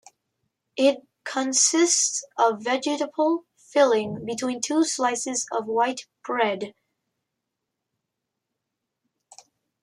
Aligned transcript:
It 0.77 1.05
consists 1.25 2.25
of 2.35 2.63
vegetable 2.63 3.45
filling 3.55 4.25
between 4.25 4.59
two 4.59 4.83
slices 4.83 5.45
of 5.51 5.67
white 5.67 6.07
bread. 6.25 6.73